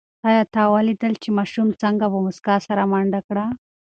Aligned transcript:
آیا 0.27 0.43
تا 0.53 0.61
ولیدل 0.73 1.13
چې 1.23 1.29
ماشوم 1.37 1.67
څنګه 1.81 2.05
په 2.11 2.17
موسکا 2.25 2.55
سره 2.67 2.83
منډه 2.91 3.19
کړه؟ 3.27 3.45